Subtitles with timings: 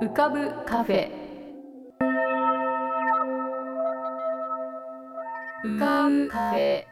[0.00, 1.08] 浮かぶカフェ。
[5.64, 6.84] 浮かぶカフェ。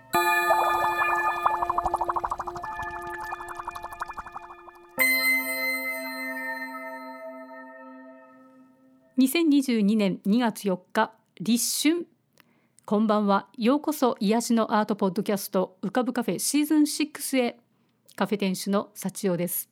[9.18, 12.06] 2022年2月4日立春。
[12.84, 13.48] こんばんは。
[13.58, 17.58] ようこそ癒しのアートポッドキャスト浮かぶカフェシーズン6へ。
[18.14, 19.71] カフェ店主の幸代です。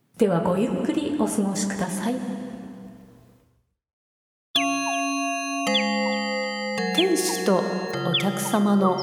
[0.17, 2.15] ではごゆっくりお過ごしください。
[6.95, 7.61] 店主とお
[8.19, 8.95] 客様の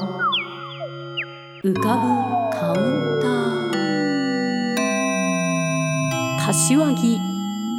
[1.63, 1.87] 浮かぶ
[2.57, 2.77] カウン
[3.21, 3.29] ター。
[6.45, 7.19] 柏木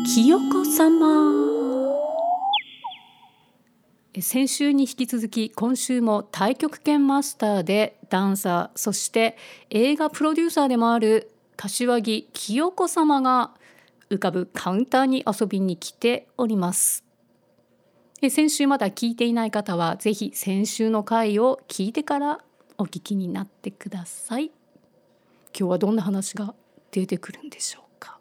[0.07, 1.31] 清子様。
[4.21, 9.37] 先週に引き続き今週も太極拳マスターでダンサーそして
[9.71, 11.31] 映画プロデューサーでもある
[11.63, 13.51] 柏木清子様が
[14.09, 17.05] 浮かぶカウンターに遊びに来ております。
[18.31, 22.39] 先週まだ聞いていない方はぜひ先週の回を聞いてから
[22.79, 24.47] お聞きになってください。
[24.47, 24.53] 今
[25.53, 26.55] 日はどんな話が
[26.93, 28.19] 出てくるんでしょうか？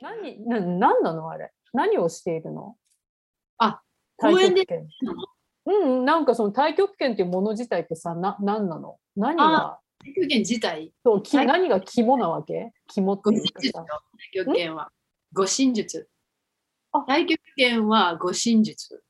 [0.00, 1.50] 何な何なのあれ？
[1.72, 2.76] 何をしているの？
[3.58, 3.80] あ
[4.16, 4.64] 公園で
[5.66, 8.98] うん、なんかその太極拳っていうもの自体ってさ、な、何なの？
[9.16, 12.72] 何が、太極拳自体、そう、き何が肝なわけ？
[12.88, 13.84] 肝っていうか。
[14.32, 14.90] 太極拳は。
[15.32, 16.08] 護身術
[16.92, 17.00] あ。
[17.00, 19.02] 太極拳は護身術。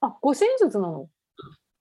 [0.00, 1.08] あ、護身術なの？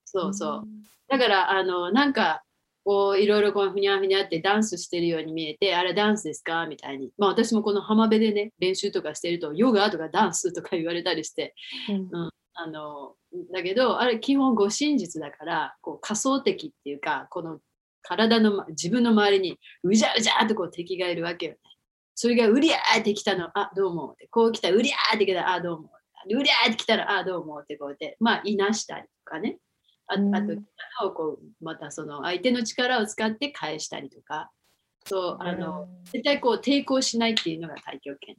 [0.05, 0.67] そうそう。
[1.07, 2.43] だから、あの、なんか、
[2.83, 6.65] こういろいろこうふにゃふにゃってダンスしてるように見えて、あれダンスですか？
[6.65, 7.11] みたいに。
[7.17, 11.53] まあ私もこの浜辺でね、練習とかしてると、ヨガとかダンスとか言われたりして、
[11.89, 13.13] うんあの
[13.53, 17.59] だけどあれ基本護身術だからこう仮想敵っていうかこの
[18.01, 21.59] 体のま自分の周りにうじゃうじゃーとこう敵がいるわけよね。
[22.15, 23.49] それがうりゃーってきたの。
[23.57, 24.27] あどうもって。
[24.27, 25.91] こう来たうりゃーってきたあどうも
[26.27, 28.17] うりゃーってきたらあどうもってこうやって。
[28.19, 29.57] まあいなしたりとかね。
[30.07, 30.35] あうん。
[30.35, 30.61] あと力
[31.05, 34.51] をこうまたその相手の力を使って返したりとか。
[35.05, 38.35] そうあの絶対こう抵抗しないっていうのが太極拳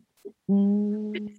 [0.49, 1.13] うん。
[1.13, 1.33] なんだ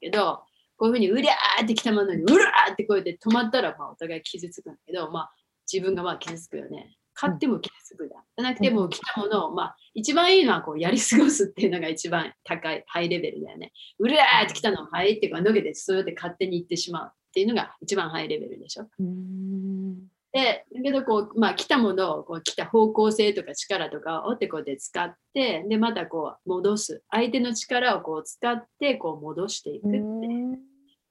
[0.00, 0.42] けど、
[0.76, 5.32] こういうふうにうりゃーってきたものにうらーってこうやって止まったらまあお互い傷つくんだけど、まあ
[5.72, 6.96] 自分がまあ傷つくよね。
[7.20, 8.16] 勝っても傷つくだ。
[8.36, 13.72] じゃなくてもう来たものを、まあ一番いいのはこうやり過ごすっていうのが一番高い、ハイレベルだよね。
[13.98, 18.86] うらーってきたのをはいってこう脱げてそうやって勝手に行ってしまうっていうのが一番ハイレベルでしょ。
[19.00, 19.98] うん。
[20.32, 27.02] で、だけどこう、まあ、来たものをこう来た方向性とか力とかをってこうやって使って、で、またこう戻す。
[27.10, 29.98] 相手の力をこう使ってこう戻していくって。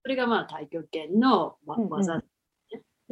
[0.03, 2.23] それがまあ太極拳のわうんうん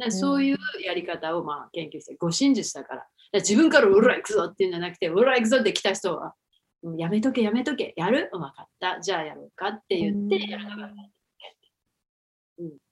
[0.04, 3.00] らそういうやり方をまあ研究して、護身術だから。
[3.00, 6.34] だから自分からうら行くぞっていうんじゃなくて、うら行くぞって来た人は、
[6.82, 10.96] うんやめとけ、やめとけ、やる分かった、じゃあやろうかって言ってやるのが太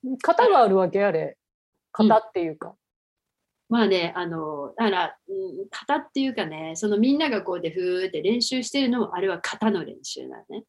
[0.03, 1.37] 極型があるわけあれ。
[1.91, 2.75] 型っていうか。
[3.67, 10.65] まあね、あの、だから、うん、型っていうかね、そのみんながこうでふーって練習してるのも、あれは型の練習なのね。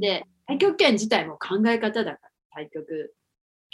[0.00, 2.18] で、太極拳自体も考え方だか
[2.54, 3.14] ら、太極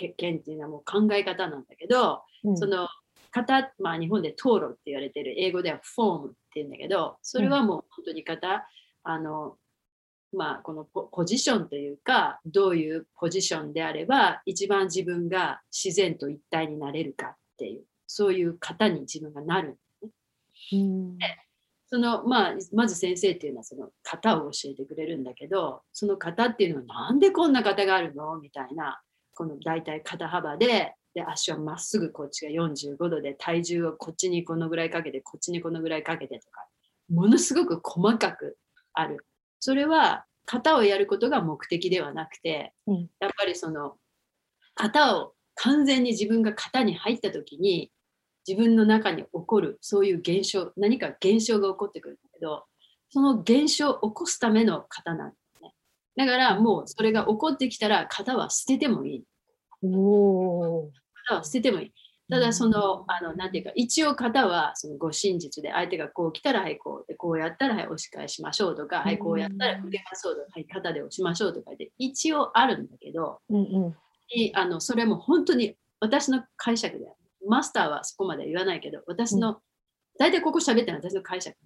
[0.08, 2.88] 拳っていうのはもう考え方なんだけど、うん、その
[3.32, 8.66] 型、まあ日本で討論って言われてる、英語ではフォームって言うんだけど、それはもう本当に型、
[9.04, 9.56] あの、
[10.32, 19.78] まあこのポポジションというか、どういうポジションであれば、一番自分が自然と一体になれるかっていう、そういう型に自分がなる。
[20.72, 21.18] うん。
[21.92, 28.38] そのまあ、まず先生っていうのはその型を教えてくれるんだけどその型っていうのはなんでこんな型があるの？
[28.38, 29.00] みたいな
[29.34, 36.64] この大体肩幅でで足はまっすぐこっちが45度で体重をこっちにこのぐらいかけてこっちにこのぐらいかけてとか
[37.08, 38.56] ものすごく細かく
[38.92, 39.26] ある。
[39.58, 43.08] それは型をやることが目的ではなくて、うん。
[43.18, 43.96] やっぱりその
[44.76, 47.90] 型を完全に自分が型に入った時に
[48.48, 52.64] 自分の中に起こるそういう現象何か現象が起こってくるんだけど
[53.10, 55.39] その現象を起こすための型なんですね
[56.16, 59.24] だからもうそれが起こってきたら型は捨ててもいい。
[59.82, 60.90] おー
[61.28, 61.92] 型は捨ててもいい。
[62.30, 73.96] ただその、あの、なんていうか、一応型はその護身術で、相手がこう来たら、はい、こうで、こうやったら、はい、押し返しましょうとか、はい、こうやったら腕がそうとか、はい、肩で押しましょうとかで、一応あるんだけけど、うんうん
[74.32, 77.04] いあのそれも本当に私の解釈で
[77.48, 79.58] マスターはそこまで言わないけど私の、
[80.20, 81.56] 大体ここ喋ってるのは私の解釈。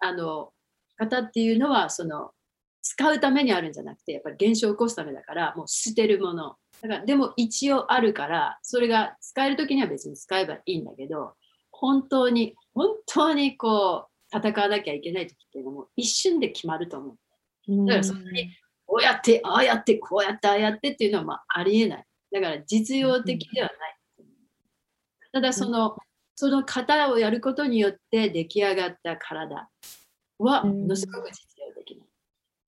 [0.00, 0.50] あの
[0.98, 2.32] 型っていうのはその
[2.82, 6.56] 使うためにあるんじゃなくてやっぱり現象を起こすためだからもう捨てるもの。
[6.82, 11.34] だからでも一応あるからそれが使える時には別に使えばいいんだけど
[11.70, 17.16] 本当に本当にこう戦わなきゃいけない時っていうのも一瞬で決まると思う。
[17.68, 17.86] うん。
[17.86, 18.50] だからそんなに
[18.92, 22.04] こうやって、ああやって、こうやって、ああやってっていうのはまあありえない。
[22.30, 24.26] だから実用的ではない。
[25.32, 25.96] ただその、
[26.34, 29.70] その型をやることによって出来上がった体
[30.38, 31.51] はものすごく実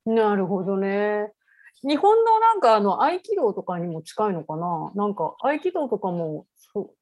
[0.06, 0.30] な。
[0.30, 1.32] なるほどね。
[1.82, 4.92] 日本のなんかあの合気道とかにも近いのかな？
[4.94, 6.46] なんか合気道とかも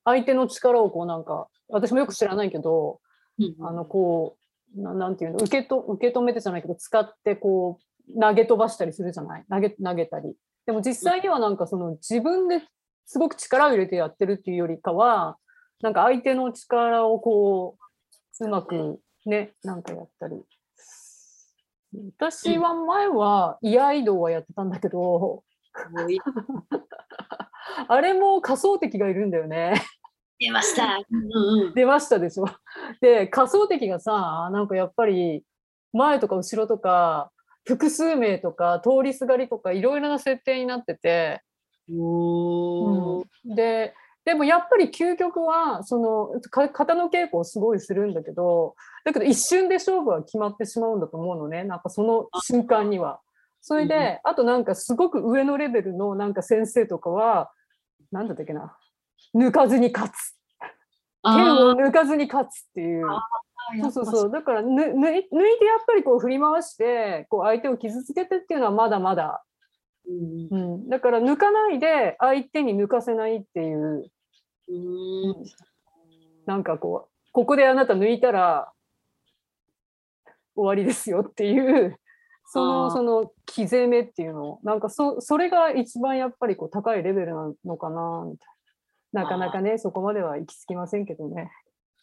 [0.04, 3.00] 相手の力をこうなんか私もよく知らないけど
[3.38, 4.36] うんあのこ
[4.76, 5.36] うななんていうの？
[5.36, 7.78] 受けと受け止めてじゃないけど使ってこ
[8.08, 9.44] う投げ飛ばしたりするじゃない？
[9.48, 10.34] 投げ投げたり。
[10.66, 12.60] でも実際にはなんかその自分で
[13.06, 15.36] すごく力を入れてやってるっていうよりかは
[15.80, 17.76] なんか相手の力をこ
[18.40, 20.36] ううまくねなんかやったり。
[22.16, 25.44] 私は前は居合道はやってたんだけど、
[27.88, 29.74] あれも仮想敵がいるんだよね。
[30.38, 30.98] 出ました。
[31.10, 32.46] うんうん出ましたでしょ。
[33.00, 35.44] で、仮想敵がさ、なんかやっぱり
[35.92, 37.30] 前とか後ろとか
[37.64, 41.42] 複数名とか通りすがりとかいろいろな設定になってて、
[41.90, 51.64] おーで、でもやっぱり究極はそのか型の稽古をすごいするんだけどだけど一瞬で勝負は決まってしまうんだと思うのね。
[51.64, 53.20] なんかその瞬間には。
[53.64, 57.52] それで、あとなんかすごく上のレベルのなんか先生とかは
[58.10, 58.76] 何だったっけな。
[59.36, 60.36] 抜かずに勝つ。
[61.22, 63.06] 剣をあ抜かずに勝つっていう。
[63.06, 63.90] ーそう。
[63.92, 65.28] そうそうだからぬ抜い抜いてやっ
[65.86, 69.44] ぱりこう振り回してこう相手を傷つけてっていうのはまだまだ
[70.08, 74.10] うんうん、だから抜かないで相手に抜かせないっていう。
[74.68, 75.34] うん。
[76.46, 78.72] なんかこうここであなた抜いたら
[80.54, 81.96] 終わりですよっていう
[82.46, 84.58] そのその気攻めっていうの。
[84.62, 88.48] なんかそそれが一番やっぱりこう高いレベルなのかなみたい
[89.12, 89.22] な。
[89.22, 91.50] なかなかねそこまでは行き着きませんけどね。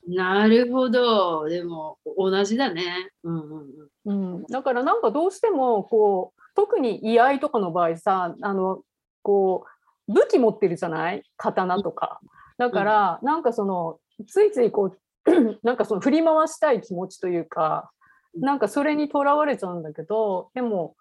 [0.08, 1.48] なるほど。
[1.48, 3.12] でも同じだね。
[3.24, 3.68] うんうん
[4.06, 4.36] うん。
[4.36, 8.82] うん、だからなんかどうしてもこう特に居合とかの場合さあの
[9.22, 9.66] こ
[10.08, 11.24] う武器持ってるじゃない？
[11.38, 12.20] 刀とか。
[12.58, 14.94] だからなんかそのついついこ
[15.26, 17.92] う なんかその振り回したい気持ちというか
[18.36, 20.96] なんかそれにとらわれちゃうんだけどでも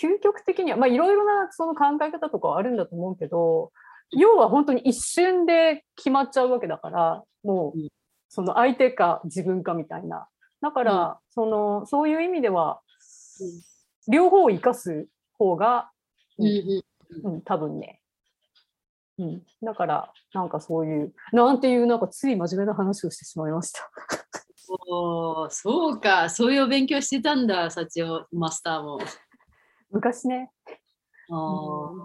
[0.00, 3.70] 究極的にはまあいろいろなその考え方とかはあるんだと思うけど
[4.10, 7.88] 要は本当に一瞬で決まっちゃうわけだからもううん。
[8.28, 10.26] その相手か自分かみたいな。
[10.60, 12.80] だから、そのそういう意味では
[14.08, 15.06] 両方を生かす
[15.38, 15.90] 方が、
[16.38, 17.34] うんうん。
[17.34, 18.00] うん、多分ね。
[19.18, 23.90] うん、だからなんかそういうなんていうなんかつい真面目な話をしてしまいました。
[24.88, 28.98] おーそうか、そういうお勉強してたんだ、幸男マスターも。
[29.90, 30.50] 昔ね、
[31.30, 31.36] あー。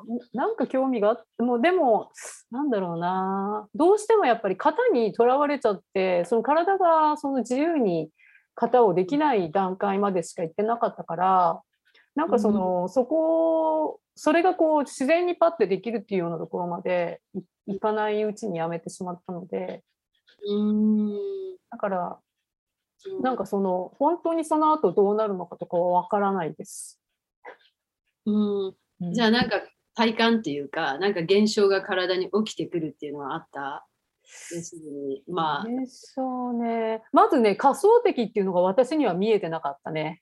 [0.08, 0.20] うん。
[0.34, 2.12] なんか興味があってもでも
[2.50, 3.68] なんだろうな。
[3.76, 8.10] どうしてもやっぱり型にとらわれちゃってその体がその自由に
[8.56, 11.62] 型をできない段階までしか行ってなかったから
[12.16, 17.22] なんかその、そこそれがこう自然にパッてできるっていうようなところまで
[17.68, 19.84] いいかないうちにやめてしまったので。
[20.48, 21.58] うーん。
[21.70, 22.20] だから
[23.22, 27.00] なんかその本当にその後どうなるのかとかは分からないです。
[28.26, 29.14] うん、うん。
[29.14, 29.62] じゃあなんか
[29.96, 33.88] 体感っていうか、なんか現象が体に起きてくるっていうのはあった？
[34.54, 37.02] 要するに、まあ、ね。
[37.12, 40.22] まずね、仮想敵っていうのが私には見えてなかったね。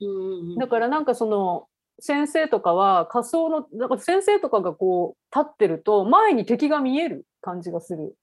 [0.00, 1.66] うんうんうんだからなんかその
[2.00, 8.14] 先生とかは仮想の、だから先生とかがこう立ってると前に敵が見える感じがする。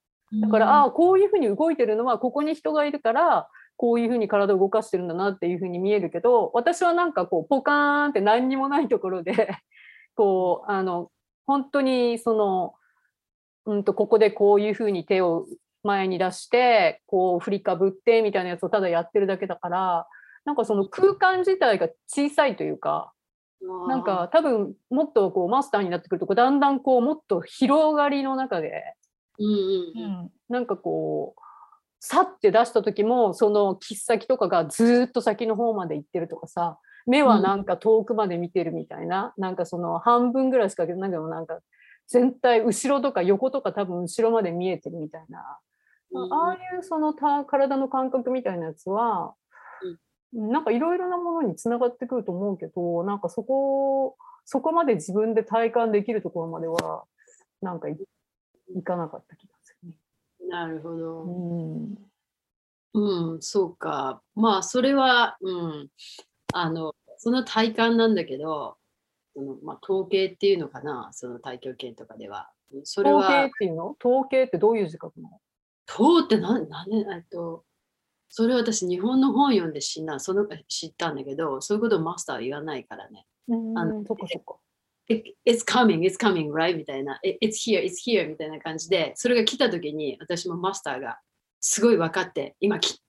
[0.41, 9.33] だから、ああ、こういうふうに動いてるのはここに人がいるから、こういうふうに体を動かしてるんだなっていうふうに見えるけど、私はなんかこうポカーンって何にもないところで、
[10.15, 11.11] こう、あの、
[11.45, 12.73] 本当にその、
[13.65, 15.47] うんと、ここでこういうふうに手を
[15.83, 20.07] 前に出して、こう振りかぶってみたいなやつをただやってるだけだから、
[20.45, 23.13] なんかその空間自体が小さいというか、
[23.87, 28.95] なんか多分もっとこうマスターになってくるとだんだんこうもっと広がりの中で、
[29.39, 30.31] うんうんうん。
[30.49, 31.41] なんかこう
[31.99, 41.59] さって出した時もその切っ先とかがずーっと先の方まで行ってるとかさ目はなんか遠くまで見てるみたいな、なんかその半分ぐらいしかなんかなんか
[42.07, 45.57] 全体後ろとか横とか多分後ろまで見えてるみたいな、
[46.11, 46.33] うん。
[46.33, 49.35] ああいうそのた体の感覚みたいなやつは、
[50.33, 57.05] なんかいろいろなものにつながってくると思うけどなんかそこそこまで自分で体感できるところまでは
[57.61, 57.97] なんかい
[58.75, 59.95] いかなかった気がするね。
[60.49, 61.23] なるほど。
[61.23, 61.97] うん
[62.95, 64.21] うん、そうか。
[64.35, 65.87] まあ、それは、うん、
[66.53, 68.77] あの、その体感なんだけど、
[69.35, 72.51] そのまあ、統計っていうのかな、その太極拳とかでは。
[72.83, 73.95] それ統計っは、ていうの？
[74.03, 75.39] 統計ってどういう字書くの？
[75.89, 77.63] 統って何、何、えっと、
[78.35, 83.27] それ私、日本の本読んで知んなその知ったんだけど、そういうことをマスターは言わないからね。
[83.47, 84.55] うんあのそっかそっか。
[85.07, 86.75] It- It's coming, it's coming, right?
[86.75, 87.19] みたいな。
[87.23, 91.19] It- It's here, it's here みたいな感じで、それが来た時に私もマスターが
[91.59, 92.99] すごい分かって、今き、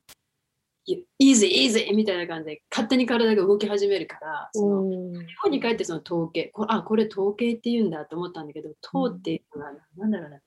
[1.18, 10.40] easy, easy みたいな感じで勝手に体が動き始めるから、そのうん日本に帰ってその統計、こあ、これ統計って言うんだと思ったんだけど、統っていうのはなんだろうな、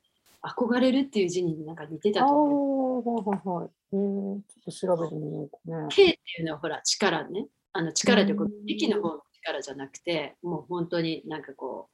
[0.43, 3.71] 憧れるっていう字になんか似てたと思う。
[3.91, 4.33] はいはいはい。
[4.33, 5.87] えー、ちょっと調べてみようかね。
[5.89, 7.47] K っていうのはほら力ね。
[7.73, 11.89] あの力ってこううん息の方の力じゃなくて、もう本当になんかこ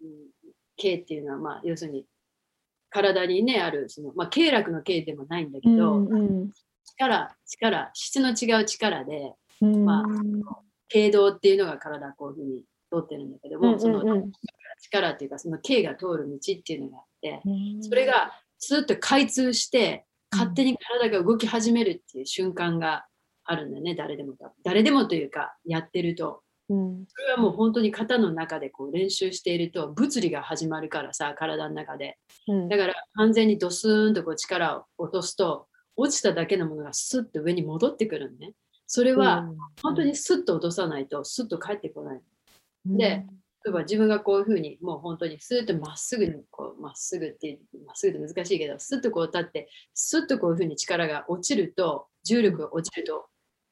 [0.00, 0.12] う、うん、
[0.76, 2.06] K っていうのはまあ要するに
[2.90, 6.50] 体にねあるその、まあ、経絡の K でもないんだけど、うん
[6.84, 10.04] 力、力、質の違う力で、うんまあ
[10.88, 14.32] 経動っていうのが体こういうふうに通ってるんだけども、そのうんうん
[14.80, 23.06] 力っていうかその K が通る道っていうのがあって、うんそれがスーッと開通して勝手に体が動き始めるっていう瞬間が
[23.44, 26.42] あるんだよね誰でも誰でもというかやってると。
[26.70, 27.04] うん。
[27.06, 32.18] それはもう本当に肩の中でこう練習していると物理が始まるからさ体の中で。
[32.48, 32.68] うん。
[32.68, 38.52] だから完全にドスーンとこう力を落とすと落ちただけのものがスッと上に戻ってくるのね。
[38.86, 39.46] それは
[39.82, 42.20] 本当にスッと落とさないとスッと帰ってこない
[42.86, 42.96] うん。
[42.96, 43.26] で
[43.64, 53.26] 例えば自分がこういうふうにもう本当にスーッとまっすぐにこうまっすぐってまっすぐって難しいけどスッとこう立ってスッとこういうふうに力が落ちると重力が落ちると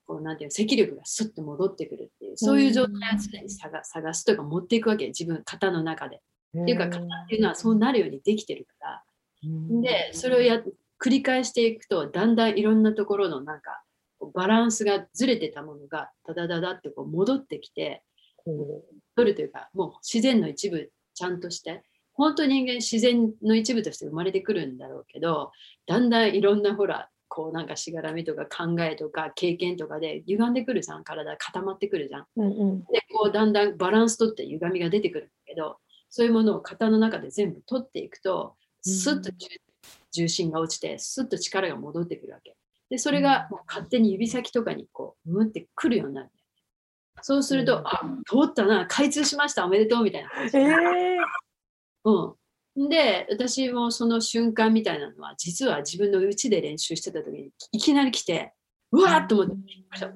[0.06, 6.20] こうなんていうの積力がスッと戻ってくるっていうそういう状態を常に探探すとか持っていくわけ自分型の中で。
[6.54, 9.02] っていうか型っていうのはそうなるようにできてるから。
[9.80, 10.62] でそれをや
[11.02, 13.82] 繰り返していくとだんだんいろんなところのなんか
[14.34, 18.02] バランスがずれてたものがダダダダってこう戻ってきて
[19.16, 21.82] 取るというかもう自然の一部ちゃんとして
[22.14, 25.52] 本当に人間自然の一部として生まれてくるんだろうけど
[25.86, 32.26] だんだんいろんなほらこうなんかしがらみとか考えとか経験とかで歪んでくるじゃん体固まってくるじゃん。
[32.36, 32.80] うんうん。
[32.80, 35.78] でこうだんだんバランス取って歪みが出てくるんだけど
[36.10, 39.48] そういうものを型の中で全部取っていくとスッと重
[40.10, 42.54] 重心が落ちてスッと力が戻ってくるわけ。
[42.90, 46.30] でそれがもう勝手に指先とかにこうムってくるようになる
[47.20, 47.86] そうすると、うん。
[47.86, 50.30] あ通ったな開通しましたおめでとうみたいな。
[50.30, 51.42] 感じえー。
[52.04, 52.36] う
[52.86, 58.52] ん、で私もその瞬間みたいなのは実は自分の家で練習してた時にいきなり来て
[58.90, 59.54] うわーっと思って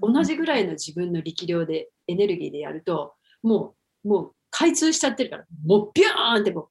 [0.01, 3.75] 同じぐらいの自分の力量でエネルギーでやるとも
[4.05, 6.69] うもう開通しちゃってるからもうビューンってもう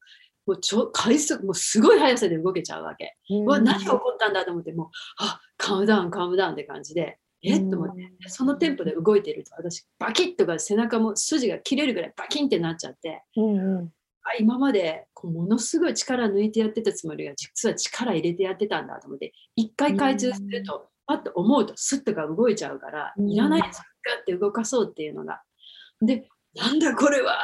[0.47, 3.15] もうちょ回数もうすごい速さで動けちゃうわけ。
[3.31, 7.57] うわ何が起こったんだと思ってもうあカウムダウンカウムダウンって感じでえ？
[7.57, 8.11] っと思って。
[8.27, 13.23] そのテンポで動いてると私バキッとか背中も筋が切れるぐらいバキンってなっちゃって。
[13.37, 13.91] うんうん。
[14.23, 23.29] あ今までこうものすごい力抜いてやってたつもりが実は力入れてやってたんだと思って一回開通するとパッと思うとスッとが動いちゃうからうん。
[23.29, 25.41] いらないですガッて動かそうっていうのが。
[26.01, 27.37] でなんだこれは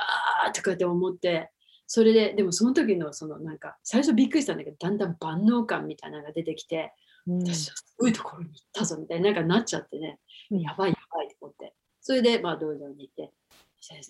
[0.56, 1.52] とかって思って
[1.86, 6.92] それででもその時のそのなんか最初びっくりしたんだけどだんだん万能感みたいなのが出てきてうん
[7.28, 10.20] 私はすごいところに行ったぞみたいななんかなっちゃってね。
[10.52, 10.60] うん。
[10.62, 11.74] やばいやばいと思って。
[12.02, 13.32] それでまあ道場に行って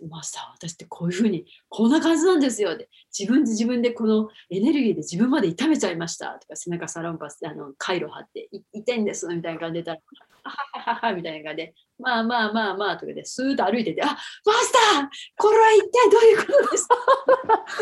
[0.10, 10.00] マスター私ってこういうふうにこんな感じなんですよって自分で自分でこのエネルギーで自分まで痛めちゃいましたとか背中サロンパスあの回路貼ってい痛いんですみたいな感じでたら
[10.44, 16.96] ははははみたいな感じでまあまあまあまあとかでスーッと歩いててあマスターこれは一体どういうことですか？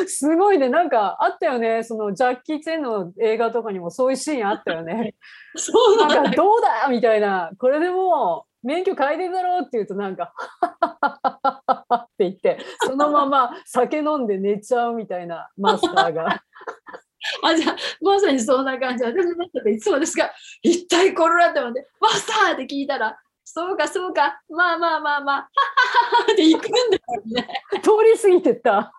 [0.07, 0.69] すごいね。
[0.69, 1.83] なんかあったよね。
[1.83, 5.15] そのジャッキー・チェンの映画とかにもそういうシーンあったよね。
[5.55, 7.51] そうななんかどうだみたいな。
[7.57, 10.33] これでもう免許変えてんだろうって言うとなんか
[12.23, 16.43] 言ってそのまま酒飲んで寝ちゃうみたいなマスターが。
[17.43, 19.03] あじゃあまさにそんな感じ。
[19.03, 27.47] 私の中でいつもですが一体これだって思ってマスターって聞いたらそうかそうかまあまあまあまあははははって行くんだよね。
[27.81, 28.93] 通り過ぎてった。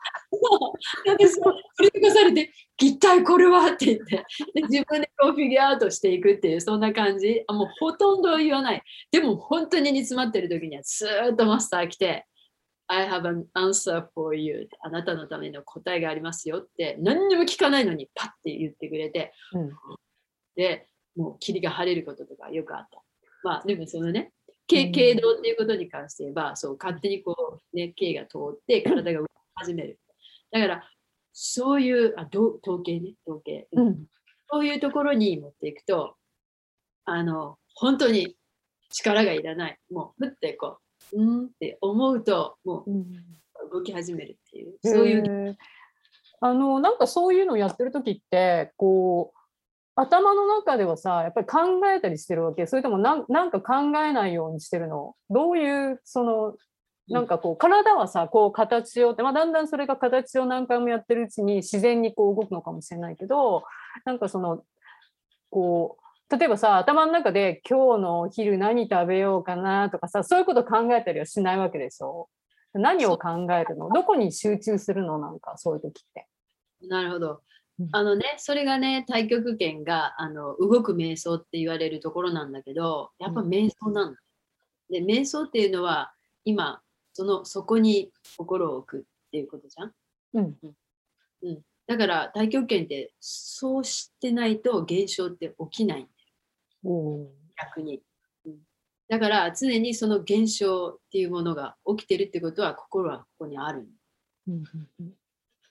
[1.19, 4.25] でそう振り返されて一体これはって言って
[4.55, 7.45] で自分でこうフィギュアアウトしていくっていうそんな感じ。
[7.47, 8.83] あもうほとんど言わない。
[9.13, 12.27] でも本当に煮詰まってる時にはずーっとマスター来て
[12.91, 19.71] I have an answer for you あなたのための答えがありますよって何にも聞かないのにパッて言ってくれて、うん
[20.57, 23.03] でもう霧が晴れることとかよくあった
[23.43, 24.33] まあでもそのね
[24.71, 29.99] 経経動っていうことに関して言えば、そう勝手にこう、ね、経が通って体が動き始める。
[30.53, 30.89] だから、
[31.33, 33.67] そういう、あど統計ね、統計。
[33.73, 34.07] うん
[34.53, 36.17] そういうところに持っていくと、
[37.05, 38.37] あの、本当に
[38.91, 39.79] 力がいらない。
[39.93, 42.95] もう、ふってこう、うんって思うと、もうん。
[43.01, 43.05] う
[43.73, 45.59] 動き始めるっていう、そういう、
[46.41, 49.39] あのなんかそういうのやってる時ってこう
[49.95, 52.67] 頭の中ではさやっぱり考えたりしてるわけ。
[52.67, 55.15] それともなんなんか考えないようにしてるの？
[55.29, 56.57] どういうその
[57.09, 63.65] なんかこう体はさこう形をって、まあ、だんだんそれが形を何回もやってるうちに自然にこう動くのかもしれないけど
[64.07, 64.65] なんかその
[65.51, 66.00] こう
[66.31, 72.29] 例えばさ頭の中で今日のお昼何食べようかなとかさそういうこと考えたりはしないわけでしょ？
[72.73, 73.89] 何を考えるの？
[73.89, 75.19] どこに集中するの？
[75.19, 76.29] なんかそういう時って。
[76.87, 77.41] なるほど。
[77.81, 77.89] うん。
[77.91, 83.49] あのね、それがね、太極拳があの動く瞑想って言われるところなんだけど、やっぱうん。
[83.49, 84.17] 瞑想なの。
[84.89, 86.13] で、瞑想っていうのは、
[86.45, 86.81] 今、
[87.13, 89.93] そのそこに心を置くっていうことじゃん？
[90.35, 90.41] う
[91.51, 91.63] ん。
[91.89, 96.07] だから、太極拳ってそうしてないと現象って起きないん
[96.83, 98.03] 逆に。
[98.47, 98.57] うん
[99.11, 103.89] だから、常にその現象っていうものが起きてるってことは、心はここにある。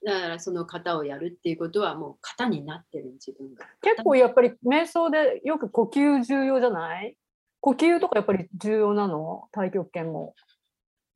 [0.05, 3.65] だから、その型をやるっていうことは、もう型になってる自分が。
[3.81, 7.15] 結構やっぱり瞑想でよく呼吸重要じゃない？
[7.61, 9.47] 呼吸とかやっぱり重要なの？
[9.53, 10.35] 太極拳も。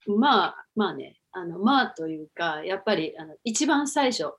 [0.08, 4.32] まあまあね、あのまあというか、やっぱりあの一番最初、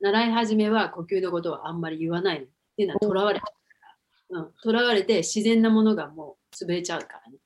[0.00, 2.48] 習い始めは呼吸のことはあんまり言わないのっ
[2.78, 3.42] ていうのはとらわれ
[4.30, 7.38] ちゃうから、うん、とらわれて自然なものがもう潰れちゃうからね。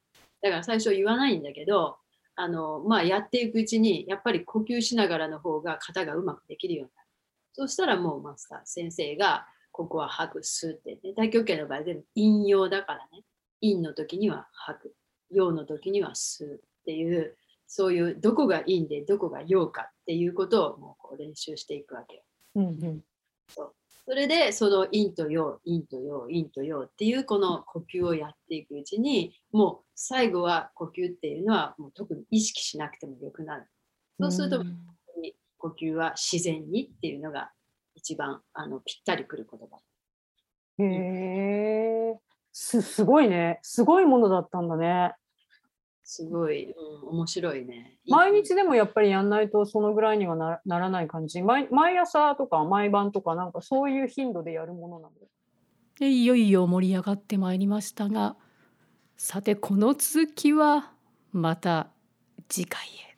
[0.43, 1.97] だから最初言わないんだけど、
[2.37, 7.09] あのまあやっていくうちにやっぱり呼吸しながらの方が型がうまくできるようになる。
[7.53, 13.25] そうしたらもうマスター先生がここは吐く吸ってね、太極拳の場合全部陰陽だからね、
[13.61, 14.95] 陰の時には吐く、
[15.31, 22.23] 陽の時には吸うっていうそういうどこが陰でどこが陽かっていうことをもうこう練習していくわけよ。
[22.57, 23.05] うんうん
[23.49, 23.73] そ
[24.09, 33.67] れでその陰と陽、陰と陽、陰と陽っていうこの呼吸をやっていくうちにもう最後は呼吸っていうのはもう特に意識しなくてもよくなる。
[34.21, 34.77] そうするとん
[35.59, 37.53] 呼吸は自然にっていうのが
[37.95, 39.79] 一番あのぴったりくる言葉。
[40.83, 42.19] へえ
[42.53, 45.15] すすごいねすごいものだったんだね。
[46.13, 47.97] すごい、うん、面白いね。
[48.09, 51.41] 毎日でもやっぱりやんないとそのぐらいにはなならない感じ。
[51.41, 55.13] 毎毎朝とか毎晩とかなんかそういう頻度でやるものなの？
[56.01, 58.35] でいよいよ盛り上がってまいりましたが
[59.17, 60.91] さてこの続きは
[61.31, 61.91] また
[62.49, 63.17] 次回へ。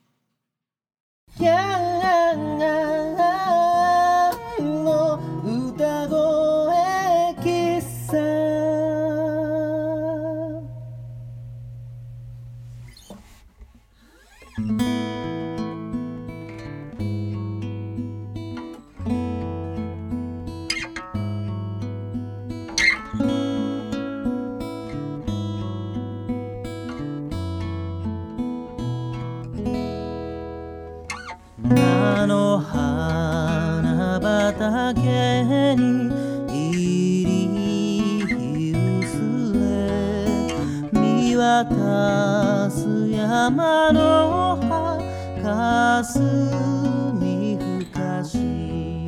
[41.65, 44.99] 渡す山の葉
[45.41, 49.07] かすみふかし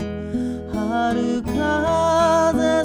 [0.73, 2.84] 春風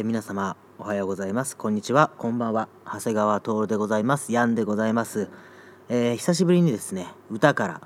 [0.00, 1.58] えー皆様おはようございます。
[1.58, 2.10] こんにちは。
[2.16, 2.70] こんばんは。
[2.86, 4.32] 長谷川徹でございます。
[4.32, 5.28] ヤンでございます、
[5.90, 7.80] えー久しぶりにですね歌から、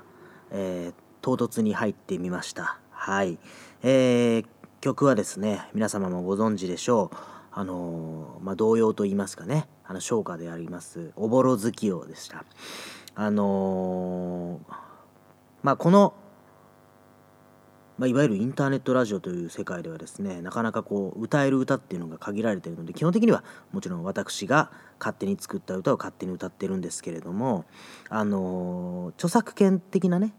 [0.49, 2.79] えー唐突に入ってみました。
[2.89, 3.37] はい、
[3.83, 4.45] えー
[4.79, 7.17] 曲はですね皆様もご存知でしょう。
[7.51, 9.67] あのーまあ童謡と言いますかね。
[9.83, 12.45] あの唱歌であります「おぼろ月夜」でした。
[13.15, 14.73] あのー
[15.63, 16.13] まあこの
[17.97, 27.65] まあ、いわゆるインターネットラジオという世界ではですねなかなかこう歌える歌っていうのが限られているので基本的にはもちろん私が勝手に作った歌を勝手に歌ってるんですけれども
[28.09, 30.33] あのー著作権的なね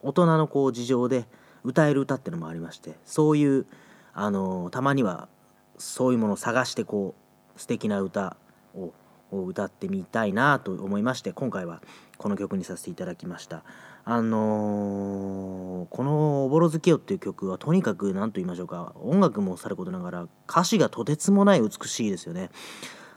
[0.00, 1.26] 大人のこう事情で
[1.62, 3.66] 歌える歌っていうのもありましてそういう、
[4.14, 5.28] あのーたまには
[5.76, 7.14] そういうものを探してこ
[7.56, 8.36] う素敵な歌
[8.74, 8.92] を
[9.30, 11.82] を歌ってみたいなと思いまして今回は
[12.18, 13.64] この曲にさせていただきました。
[14.06, 22.50] あのーこの「おぼろ月夜」っていう曲はとにかく何と言いましょうか音楽もさることながら歌詞がとてつもない美しいですよね。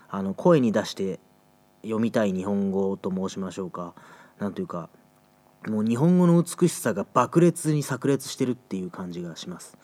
[0.09, 1.19] あの声に出して
[1.81, 3.93] 読みたい日本語と申しましょうか
[4.39, 4.89] なんというか
[5.67, 9.77] もう日本語の美しさが爆裂に炸裂してるっていう感じがします。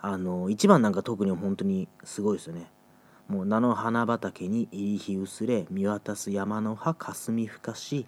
[0.00, 2.70] あの一番なんか特に本当にすごいですよね。
[3.28, 8.06] もう菜の花畑に入り日薄れ見渡す山の葉霞ふかし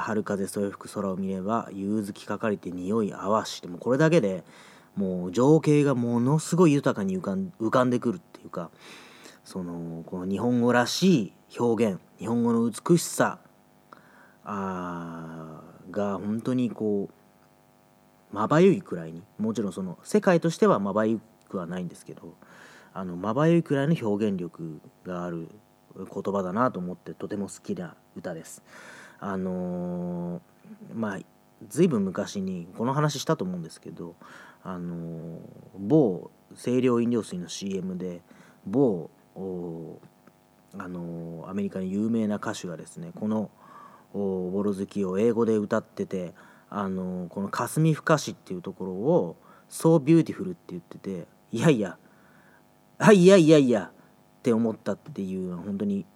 [0.00, 4.44] 春風そよ吹く空を見れば夕月かかりて匂いあわしでもこれだけで
[4.96, 8.70] もう情景がものすごい豊かに浮かん浮かんでくるっていうか
[9.44, 13.38] そのこの日本語らしい表現日本語の美しさ
[14.44, 22.34] あが本当にこうまばゆいくらいにもちろんその世界としてはまばゆくはないんですけど
[22.92, 25.48] あのまばゆいくらいの表現力がある
[25.96, 28.62] 言葉だなと思ってとても好きな歌です。
[29.20, 31.18] あのーまあ
[31.68, 34.14] 随分昔にこの話したと思うんですけど、
[34.62, 35.38] あのー
[35.78, 36.30] 某
[36.62, 38.20] 清涼飲料水の CM で
[38.66, 39.10] 某
[40.78, 43.50] あのーアメリカに有名な歌手がですねこの
[44.12, 46.34] 「おボロ好き」を英語で歌ってて、
[46.68, 49.36] あのこの「霞ふかし」っていうところを
[49.70, 51.98] 「So Beautiful」って言ってていやいや
[52.98, 53.92] あいやいやいや
[54.38, 56.06] って思ったっていうのは本当に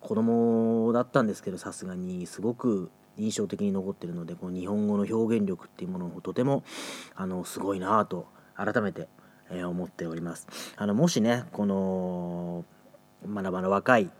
[0.00, 6.62] 子供だったんですけどさすがにすごく印象的に残ってるのでこの日本語の表現力っていうものをとても
[7.14, 9.08] あのすごいなと改めて、
[9.50, 10.46] えー思っております。
[10.76, 12.64] あのもしねこの
[13.26, 14.10] まだまだ若い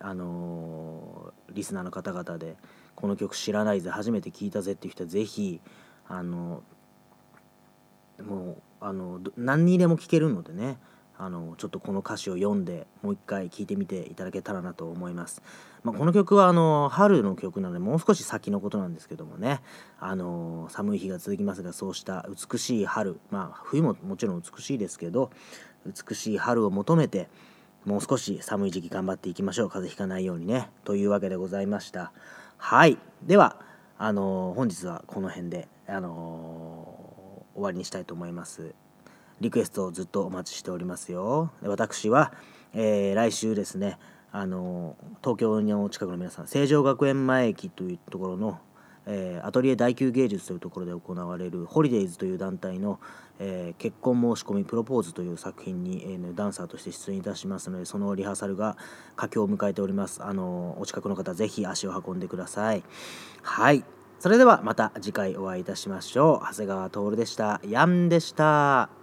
[0.00, 2.56] あのリスナーの方々で
[2.94, 5.60] この曲知らないぜ初めて聞いたぜっていう人はぜひ
[6.08, 6.62] あの
[8.22, 10.78] もうあの何にでも聞けるのでね
[11.24, 15.40] あのちょっとこの歌詞を読んでもう一回聴いてみていただけたらなと思います。
[15.84, 19.60] まあ、この曲はあの春の曲なのでもう少し先のことなんですけどもね。
[20.00, 23.20] あの寒い日が続きますがそうした美しい春。
[23.30, 25.30] まあ冬ももちろん美しいですけど
[25.86, 27.28] 美しい春を求めて
[27.84, 29.68] もう少し寒い時期頑張っていきましょう。
[29.68, 30.70] 風邪ひかないようにね。
[30.82, 32.10] というわけでございました。
[32.56, 32.98] はい。
[33.22, 33.60] では
[33.96, 38.74] あの本日はこの辺であの終わりにしたいと思います。
[39.42, 41.50] リクエストをずっとお待ちしておりますよ。
[41.62, 42.32] 私は、
[42.74, 43.98] えー来週ですね
[44.30, 48.60] あの東京の近くの皆さん成城学園前駅というところの、
[49.04, 53.00] えーアトリエ第9芸術というところで行われるホリデイズという団体の、
[53.40, 58.76] えー結婚申し込みプロポーズという作品に、えーダンサーとして出演いたしますのでそのリハーサルが
[59.16, 60.22] 佳境を迎えております。
[60.22, 62.84] あのお近くの方ぜひ足を運んでください。
[63.42, 63.84] はい。
[64.20, 66.46] それではまた次回お会いいたしましょう。
[66.46, 67.60] 長谷川徹でした。
[67.68, 69.01] ヤンでした。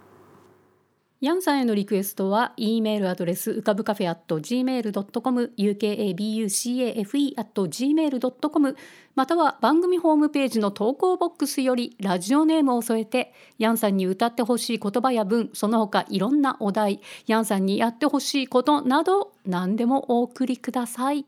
[1.20, 8.76] ヤンさんへのリクエストは e メールアドレスうかぶカフェ at gmail.com ukabucafe at gmail.com
[9.14, 21.26] または番組ホームページの投稿ボックスよりラジオネームを添えてヤンさんに歌ってほしい言葉や文その他いろんなお題ヤンさんにやってほしいことなど何でもお送りください。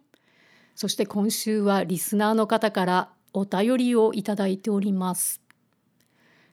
[0.75, 5.43] そして今週はリスナーの方からお便りをいただいております。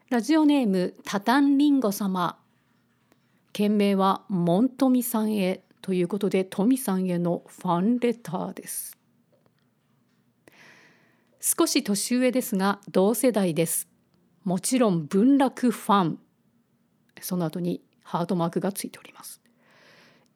[0.10, 2.38] ラジオネームタタンリンゴ様。
[3.60, 8.98] 件名はモントミさんへということでトミさんへのファンレターです。
[11.41, 13.89] 少し年上ですが同世代です。
[14.45, 16.19] もちろん文楽ファン。
[17.19, 19.41] その後にハートマークがついております。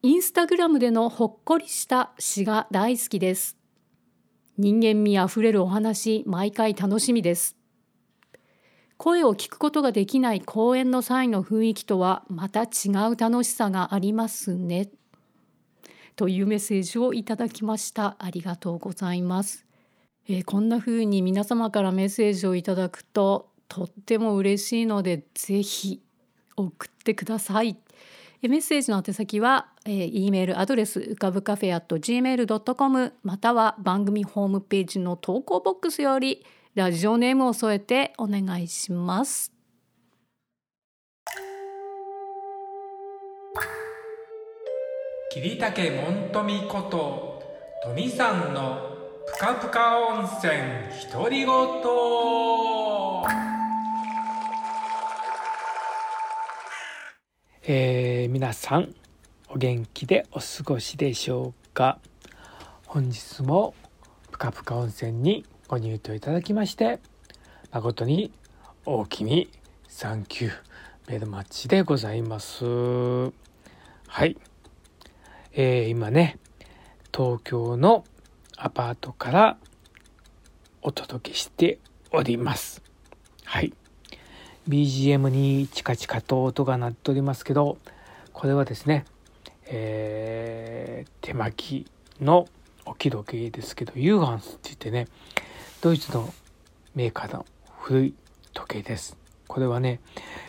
[0.01, 3.55] インスタグラムでのほっこりした詩が大好きです。
[4.57, 7.55] 人間味あふれるお話毎回楽しみです。
[8.97, 14.89] 声を聞くことができない公演の際の雰囲気とはまた違う楽しさがありますね。
[16.15, 18.15] というメッセージをいただきました。
[18.19, 19.65] ありがとうございます。
[20.29, 26.01] えーこんな風に皆様からメッセージをいただくととっても嬉しいのでぜひ
[26.55, 27.77] 送ってください。
[28.43, 39.51] メッセージの宛先は、えー、E メールアドレスうかぶカフェ at gmail.com または番組ホームページの投稿ボックスよりラジオネームを添えてお願いします。
[45.31, 47.43] 桐竹門富こと
[47.83, 50.51] 富さんのぷかぷか温泉
[51.11, 51.53] 独り言
[57.65, 58.95] えー、皆さん
[59.47, 61.99] お元気でお過ごしでしょうか？
[62.87, 63.75] 本日も
[64.31, 66.99] ぷかぷか温泉にご入湯いただきまして
[67.71, 68.31] 誠に
[68.85, 69.49] 大きに
[69.87, 70.51] サンキュー
[71.07, 72.65] メルマッチでございます。
[72.65, 74.37] はい。
[75.53, 76.37] えー、今ね
[77.15, 78.03] 東京の
[78.57, 79.57] アパートから
[80.81, 81.79] お届けして
[82.11, 82.81] おります。
[83.45, 83.73] はい。
[84.67, 87.77] BGM にチカチカと音が鳴っておりますけど
[88.33, 89.05] これはですね、
[89.65, 92.47] えー、手巻きの
[92.85, 95.07] 置き時計ですけどユーハンスって言ってね
[95.83, 96.33] ドイツの
[96.95, 97.45] メーカーの
[97.81, 98.13] 古い
[98.53, 99.17] 時計です。
[99.49, 99.99] これはね、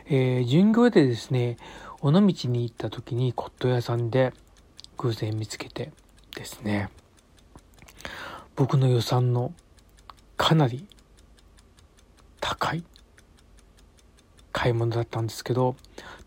[0.06, 1.56] えー、巡業でですね
[2.02, 4.32] 尾道に行った時に骨董屋さんで
[4.96, 5.90] 偶然見つけて
[6.36, 6.88] ですね。
[8.54, 9.52] 僕の予算の
[10.36, 10.86] かなり
[12.40, 12.84] 高い
[14.52, 15.74] 買い物だったんですけど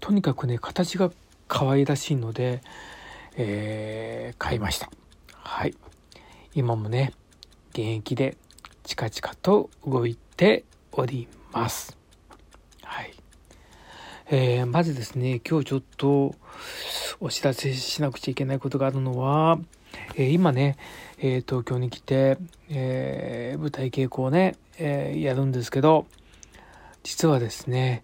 [0.02, 1.12] とにかくね形が
[1.48, 2.62] 可愛らしいので、
[3.38, 4.92] えー、買いました。
[5.32, 5.74] はい。
[6.54, 7.14] 今もね
[7.70, 8.36] 現役で
[8.88, 11.98] チカチカと動いております。
[12.84, 13.14] はい。
[14.30, 16.34] えー、まずですね今日ちょっと
[17.20, 19.60] お知らせしなくちゃいけないことがあるのは、
[20.16, 20.78] えー、今ね、
[21.18, 22.38] えー、東京に来て、
[22.70, 26.08] えー、舞台稽古をね、えやるんですけど
[27.04, 28.04] 実はですね、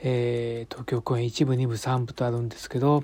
[0.00, 3.02] え東京公演1部2部3部とあるんですけど、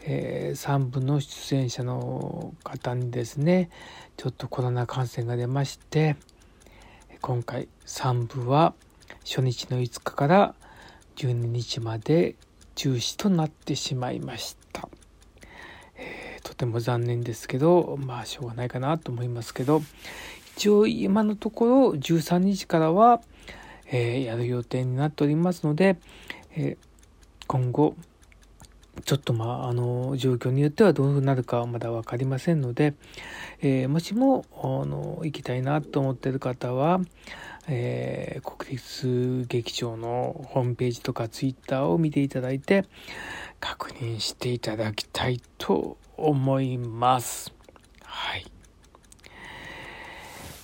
[0.00, 3.70] え3部の出演者の方にですね
[4.16, 6.16] ちょっとコロナ感染が出まして
[7.26, 8.74] 今回3部は
[9.24, 10.54] 初日の5日から
[11.16, 12.34] 12日まで
[12.74, 14.90] 中止となってしまいました、
[15.96, 19.80] えー、とても残念ですけどまあしょうがないかなと思いますけど
[20.58, 23.22] 一応今のところ13日からは、
[23.86, 25.96] えー、やる予定になっておりますので、
[26.54, 27.96] えー、今後
[29.04, 32.94] ちょっとまあ、あの、状況によってはどうなるかまだ分かりませんので、
[33.60, 37.00] えー、もしも、あの、行きたいなと思ってる方は、
[37.66, 42.84] えー、国立劇場のホームページとかツイッターを見ていただいて、
[43.60, 47.52] 確認していただきたいと思います。
[48.02, 48.46] はい。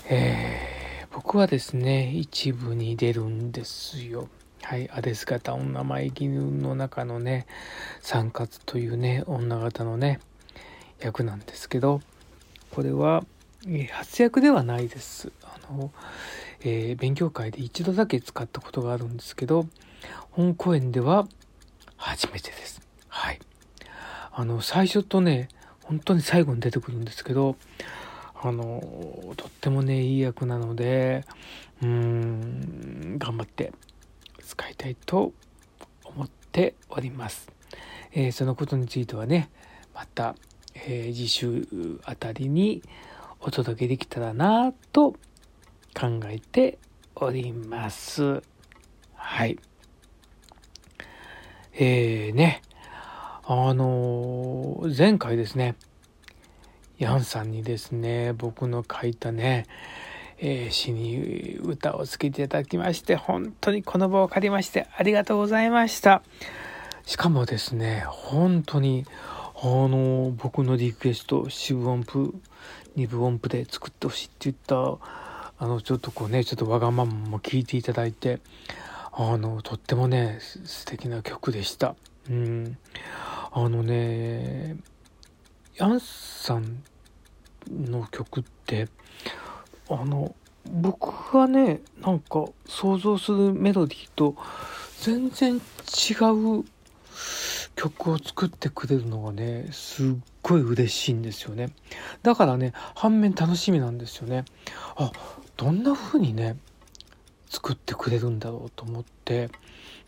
[0.08, 4.28] えー、僕はですね、一部に出るんですよ。
[4.62, 7.46] はい、アデス型女前絹の中のね、
[8.00, 10.20] 三活というね、女型のね、
[11.00, 12.00] 役なんですけど、
[12.70, 13.24] これは、
[13.66, 15.32] え初役ではないです。
[15.42, 15.90] あの、
[16.60, 19.66] えー、勉強会で一度だけ使ったことがあるんですけど、
[20.30, 21.26] 本公演では
[21.96, 22.80] 初めてです。
[23.08, 23.40] はい。
[24.32, 25.48] あの、最初とね、
[25.82, 27.56] 本当に最後に出てくるんですけど、
[28.40, 28.80] あの、
[29.36, 31.24] とってもね、いい役なので、
[31.82, 33.72] うーん、頑張って
[34.50, 35.32] 使いたいと
[36.04, 37.52] 思っております。
[38.12, 39.48] えー、そのことについてはね、
[39.94, 40.34] また、
[40.74, 42.82] えー、次週あたりに
[43.38, 45.12] お届けできたらなと
[45.94, 46.78] 考えて
[47.14, 48.42] おります。
[49.14, 49.56] はい。
[51.74, 52.62] えー、ね、
[53.44, 55.76] あのー、前回ですね、
[56.98, 59.66] ヤンさんにですね、僕の書いたね、
[60.42, 66.22] えー、詩に歌をつけていただきまして、本当にこの場を借りましてありがとうございました。
[67.05, 69.05] しかもですね、本当に、
[69.62, 72.35] あの、僕のリクエスト、四分音符、
[72.96, 74.98] 二分音符で作ってほしいって言った、
[75.59, 78.40] あの、ちょっとこうね、ちょっとわがままも聞いていただいて、
[79.12, 81.96] あの、とってもね、素敵な曲でした。
[82.31, 82.79] うん。
[83.53, 84.76] あのね、
[85.76, 86.83] ヤンさん
[87.70, 88.88] の曲って、
[89.90, 90.35] あの
[90.66, 94.37] 僕がねなんか想像するメロディーと
[95.00, 95.59] 全然違
[96.59, 96.64] う
[97.74, 101.70] 曲を作ってくれるのがねすっごい嬉しいんですよね。
[102.22, 104.44] だからね反面楽しみなんですよね。
[104.96, 105.11] あ
[105.57, 106.57] どんな風にね
[107.48, 109.50] 作ってくれるんだろうと思って。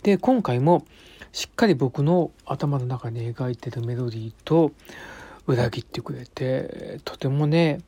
[0.02, 0.84] で今回も
[1.32, 4.72] しっかり僕の頭の中に描いてるメロディーと
[5.46, 7.80] 裏切ってくれてとてもね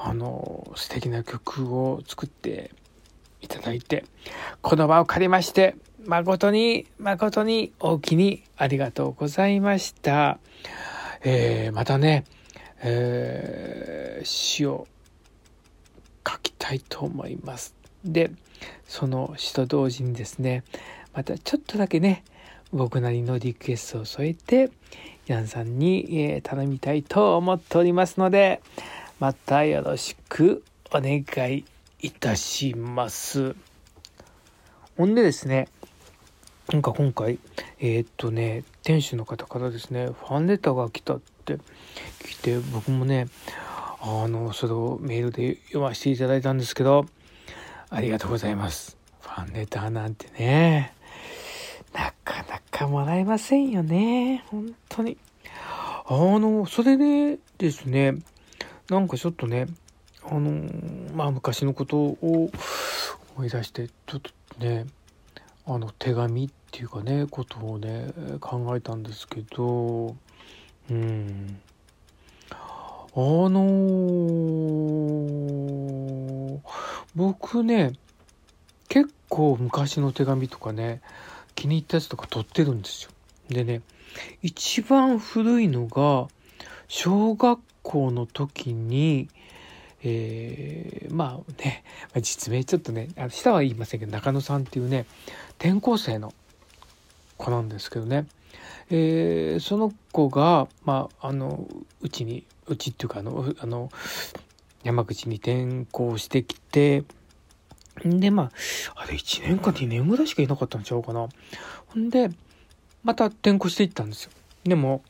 [0.00, 2.70] あの素敵な曲を作って
[3.40, 4.04] いただいて
[4.62, 5.74] この場を借りまして
[6.06, 10.38] 誠に誠に大きにありがとうございました。
[11.22, 12.24] えー、またね、
[12.80, 14.86] えー、詩を
[16.26, 17.74] 書きたいと思います。
[18.04, 18.30] で、
[18.86, 20.62] その詩と同時にですね、
[21.12, 22.24] またちょっとだけね、
[22.72, 24.70] 僕なりのリクエストを添えて、
[25.26, 28.62] ヤンさんに、え頼みたいと思っておりますので、
[29.18, 31.64] またよろしくお願い
[32.00, 33.56] いたします。
[34.96, 35.66] ほんでですね、
[36.72, 37.40] なんか今回、
[37.80, 41.58] えーっとね、店主の方からですね、ファンレターが来たって聞
[42.34, 43.26] いて、僕もね、
[44.00, 47.04] あの、それをメールで読ませていただいたんですけど、
[47.90, 48.96] ありがとうございます。
[49.20, 50.94] ファンレターなんてね、
[51.92, 54.44] なかなかもらえませんよね。
[54.46, 55.18] 本当に。
[56.06, 58.14] あの、それでですね、
[58.90, 59.66] なんかちょっとね、
[60.24, 60.68] あの、
[61.14, 62.50] まあ昔のことを
[63.36, 64.86] 思い出して、ちょっとね、
[65.70, 70.16] あの手紙っていうかねことをね考えたんですけど
[70.90, 71.60] うん
[72.50, 72.56] あ
[73.14, 76.60] のー
[77.14, 77.92] 僕ね
[78.88, 81.02] 結構昔の手紙とかね
[81.54, 83.10] 気に入ったやつとか取ってるんですよ。
[83.50, 83.82] でね
[84.40, 86.28] 一番古いのが
[86.86, 89.28] 小学校の時に
[90.04, 91.82] えーまあね
[92.20, 95.06] 実名ちょっとねあの下は言いませんけど中野さんっていうね
[95.58, 96.34] 転校生の
[97.38, 98.26] 子なんですけどね、
[98.90, 101.66] えーその子が、まあ、あの
[102.00, 103.90] うちにうちっていうかあのあの
[104.82, 107.04] 山口に転校してきて
[108.04, 108.50] でま
[108.94, 111.28] ああれ1年か2年ぐらいしかいなかったんちゃうかな。
[111.86, 112.30] ほんで
[113.02, 114.30] また転校していったんですよ。
[114.64, 115.02] でも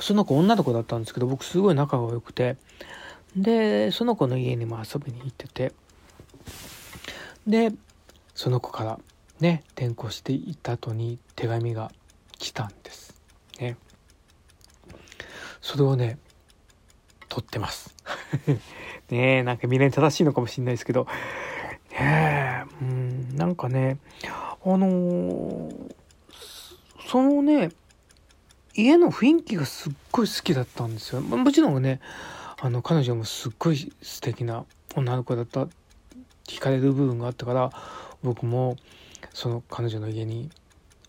[0.00, 2.56] その子女の子だったんですけど僕すごい仲が良くて。
[3.36, 5.72] でその子の家にも遊びに行ってて。
[7.46, 7.72] で
[8.34, 8.98] その子から
[9.40, 11.92] ね転校していった後に手紙が
[12.38, 13.20] 来たんです。
[13.60, 13.76] ね。
[15.60, 16.18] それをね
[17.28, 17.94] 取ってます。
[19.10, 21.06] ねえなんか未練正しいのかもしれないですけど。
[21.90, 25.94] ねえうんなんかねあのー
[27.08, 27.70] そのね
[28.76, 31.22] 家の雰囲気がすっごい好きだったんですよ。
[31.22, 32.00] もちろんね
[32.60, 35.66] あの彼女もすっごい素敵な女の子だった
[36.44, 37.70] 惹かれる部分があったから
[38.22, 38.76] 僕も
[39.32, 40.50] その彼女の家に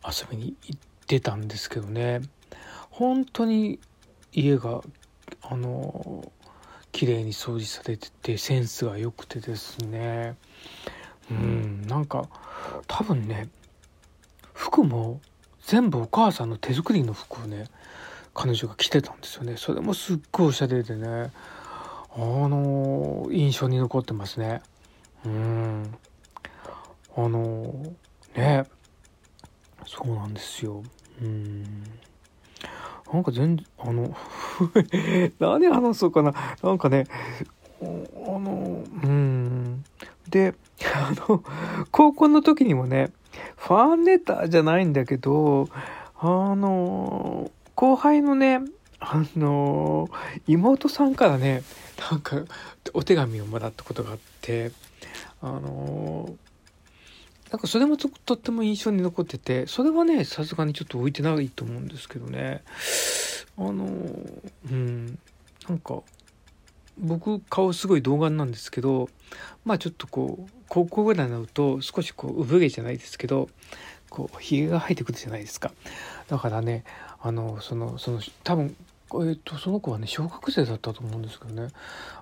[0.05, 2.21] 遊びに行ってたんですけどね。
[2.89, 3.79] 本当に
[4.31, 4.81] 家が
[5.41, 6.31] あの
[6.91, 10.35] 綺麗に掃除されててセンスが良くてですね。
[11.29, 12.29] うんなんか
[12.87, 13.49] 多分ね
[14.53, 15.19] 服も
[15.67, 17.65] 全部お母さんの手作りの服をね
[18.33, 19.57] 彼女が着てたんですよね。
[19.57, 21.29] それもすっごいおしゃれでね。
[22.15, 24.61] あの印象に残ってますね。
[25.25, 25.93] うん。
[27.17, 27.73] あの
[28.33, 28.63] ね。
[29.85, 30.83] そうなんですよ。
[31.21, 31.63] うん。
[33.11, 34.15] なんか全然あの
[35.39, 36.33] 何話そうかな。
[36.63, 37.07] なんかね
[37.81, 39.83] あのうん。
[40.29, 40.55] で
[40.95, 41.43] あの
[41.91, 43.11] 高校の時にもね
[43.55, 45.69] ファンレターじゃないんだけど
[46.19, 48.61] あの後輩のね
[48.99, 50.09] あの
[50.47, 51.63] 妹さんからね
[52.11, 52.43] なんか
[52.93, 54.71] お手紙をもらったことがあって
[55.41, 56.35] あの
[57.51, 62.63] なんかそれもとっても印象に残っててそれはねさすがにちょっと置いてないと思うんですけどね。
[63.57, 63.85] あの
[64.71, 65.17] うん
[65.67, 66.01] なんか
[66.99, 69.09] 僕顔すごい童顔なんですけど
[69.65, 73.49] まあちょっとこう高校ぐらいになると少しこう産毛じゃないですけど
[74.09, 75.71] こうひげが生えてくるじゃないですか。
[76.27, 76.83] だからね
[77.21, 78.75] あのそのその多分
[79.27, 81.69] えっとその子はね小学生だったと思うんですけどね。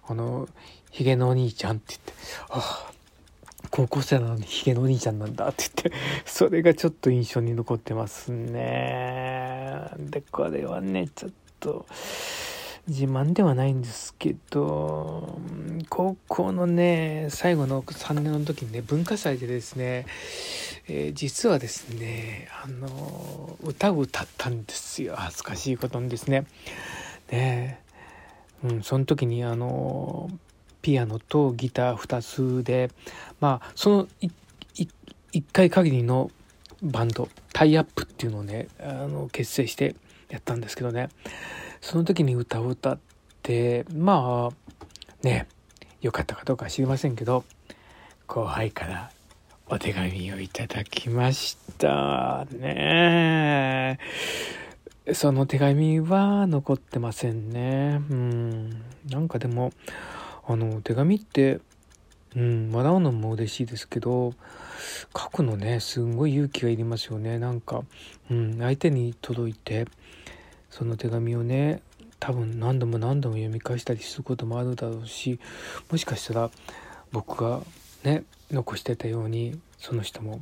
[0.08, 0.48] あの
[0.92, 2.14] ひげのお兄ちゃんって言って
[2.50, 2.92] ああ
[3.72, 5.92] 高校生なのにひげのお兄ちゃんなんだって言って
[6.26, 9.90] それがちょっと印象に残ってますね。
[9.98, 11.86] でこれはねちょっと
[12.88, 15.40] 自慢ではないんですけど
[15.90, 20.06] 高校のね最後の3年の時にね文化祭でですね、
[20.88, 26.46] えー実はですねあの歌を歌ったんですよ恥ずかしいことにですね。
[27.32, 27.82] ね
[28.64, 30.30] うん、その時にあの
[30.82, 32.92] ピアノとギター2つで
[33.40, 34.08] まあその
[34.76, 36.30] 1回限りの
[36.82, 39.96] バンドタイアップっていうのをねあの結成して
[40.30, 41.10] やったんですけどね
[41.86, 43.00] その時に歌を歌っ
[43.44, 45.48] てまあね
[46.02, 47.44] 良かったかどうか知りませんけど
[48.26, 49.12] 後輩から
[49.68, 52.48] お手紙をいただきました。
[52.52, 54.00] ね。
[55.14, 58.02] その手紙は残ってませんね。
[58.10, 58.70] うん。
[59.08, 59.72] なんかでも
[60.48, 61.60] あの手紙って
[62.36, 64.34] うんもらうのも嬉しいですけど
[65.16, 67.38] 書くのねすんごい勇気がいりますよね。
[67.38, 67.84] なんか、
[68.32, 69.86] うん、相手に届いて
[70.78, 71.82] その手紙をね
[72.20, 75.40] 多分何度も何度も読み返したりすることもあるだろうし
[75.90, 76.50] もしかしたら
[77.14, 77.62] 僕が
[78.04, 80.42] ね残してたようにその人も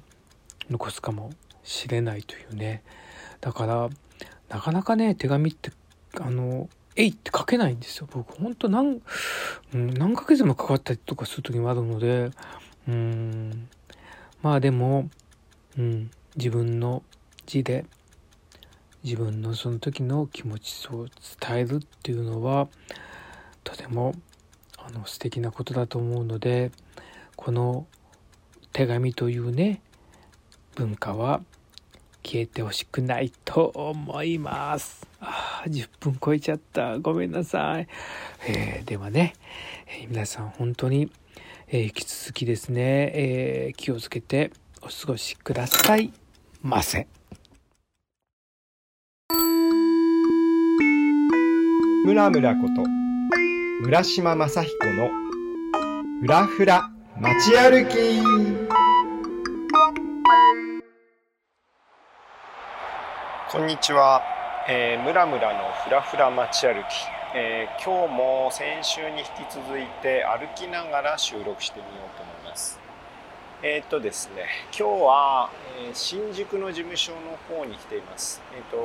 [0.71, 1.31] 残すかも
[1.63, 2.81] しれないというね
[3.41, 3.89] だから
[4.49, 5.71] なかなかね手紙って
[6.19, 6.67] あの
[6.97, 9.03] 「えい!」って書けないんですよ僕ほんと何,、
[9.75, 12.31] うん、何ヶ月もかかったりとかする時もあるので
[12.87, 13.69] うん
[14.41, 15.09] まあでも、
[15.77, 17.03] うん、自分の
[17.45, 17.85] 字で
[19.03, 21.07] 自分のその時の気持ちを
[21.39, 22.67] 伝えるっていうのは
[23.63, 24.15] とても
[24.77, 26.71] あの素敵なことだと思うので
[27.35, 27.85] この
[28.71, 29.81] 手紙というね
[30.75, 31.41] 文化は
[32.23, 35.05] 消えてほしくないと思います。
[35.19, 36.97] あ10分超えちゃった。
[36.99, 37.87] ごめんなさい。
[38.47, 39.33] えー、ではね、
[39.87, 41.11] えー、皆さん本当に、
[41.67, 44.51] えー、引き続きですね、え気をつけて
[44.81, 46.13] お過ごしください
[46.61, 47.07] ませ。
[52.05, 52.83] 村村こと
[53.81, 55.09] 村島正彦の
[56.19, 58.21] ふらふら街歩き。
[63.49, 64.21] こんにちは、
[64.67, 66.85] えー、村村のふらふら街歩き、
[67.35, 72.82] えー、今日も先週に引き続いて歩きながら収録してみようと思います。
[73.65, 74.43] えー、っとですね
[74.77, 75.49] 今日は、
[75.79, 78.41] えー、新宿の事務所の方に来ています。
[78.53, 78.75] えっと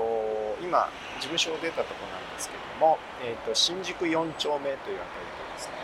[0.62, 5.74] 今事務所を出たとこなんですけれども、えっと新宿4丁目というあたりでですね、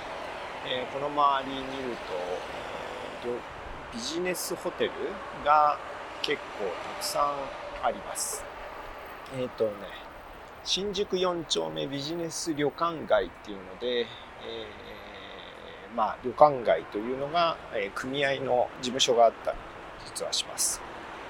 [0.86, 4.90] えこの周りに見ると、えビジネスホテル
[5.44, 5.76] が
[6.22, 7.34] 結構たくさ
[7.82, 8.44] んあります。
[9.36, 9.72] えっ、とね、
[10.62, 15.03] 新宿4丁目ビジネス旅館街っていうので、えー、
[15.94, 19.58] まあ、旅館街というのが、え、組合の事務所があったり
[20.06, 20.80] 実はします。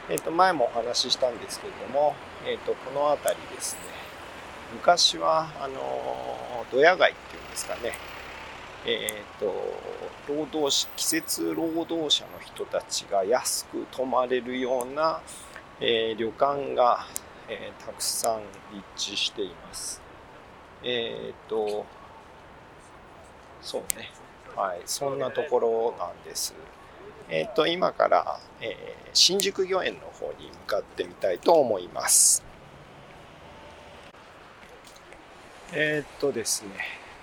[0.09, 2.15] えっ、と、前もお話ししたんですけれども、
[2.47, 3.81] えっ、と、この辺りですね、
[4.73, 7.93] 昔は、あの、ドヤ街っていうんですかね、
[8.87, 9.47] えっ、と、
[10.29, 15.21] 労働者、季節労働者の人たちが安く泊まれるような、
[15.81, 17.07] え旅館が
[17.49, 18.41] えー、たくさん
[18.73, 20.01] 立地しています。
[20.83, 21.85] えっ、と、
[23.61, 24.11] そうね。
[24.57, 26.55] はい、そんなところなんです。
[27.29, 32.45] えっ、と、今から、えー、新宿御苑の方に向かってみたいと思います。
[35.73, 36.71] えっ、とですね、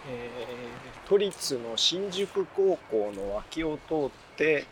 [0.09, 4.65] えー、都立の新宿高校の脇を通って、